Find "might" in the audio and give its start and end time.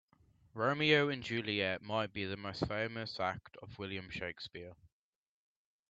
1.83-2.11